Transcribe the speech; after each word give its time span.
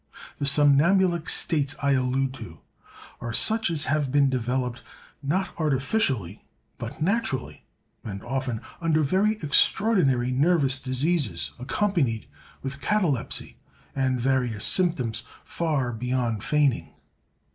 The 0.39 0.47
somnambulic 0.47 1.29
states 1.29 1.75
I 1.83 1.91
allude 1.91 2.33
to, 2.33 2.57
are 3.19 3.31
such 3.33 3.69
as 3.69 3.83
have 3.85 4.11
been 4.11 4.31
developed, 4.31 4.81
not 5.21 5.51
artificially, 5.59 6.43
but 6.79 7.03
naturally; 7.03 7.65
and 8.03 8.23
often, 8.23 8.61
under 8.81 9.03
very 9.03 9.33
extraordinary 9.43 10.31
nervous 10.31 10.79
diseases, 10.81 11.51
accompanied 11.59 12.25
with 12.63 12.81
catalepsy, 12.81 13.57
and 13.95 14.19
various 14.19 14.65
symptoms 14.65 15.21
far 15.45 15.91
beyond 15.91 16.43
feigning. 16.43 16.95